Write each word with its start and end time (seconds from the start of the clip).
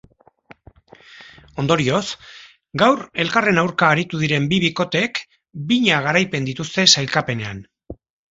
Ondorioz, 1.63 1.99
gaur 2.83 3.03
elkarren 3.25 3.61
aurka 3.63 3.91
aritu 3.97 4.21
diren 4.23 4.49
bi 4.55 4.59
bikoteek 4.65 5.23
bina 5.73 6.01
garaipen 6.07 6.51
dituzte 6.51 6.87
sailkapenean. 6.95 7.63